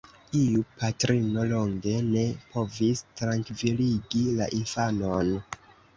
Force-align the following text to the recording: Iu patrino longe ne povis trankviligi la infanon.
Iu 0.37 0.61
patrino 0.79 1.43
longe 1.51 1.93
ne 2.07 2.23
povis 2.55 3.03
trankviligi 3.21 4.27
la 4.41 4.49
infanon. 4.63 5.35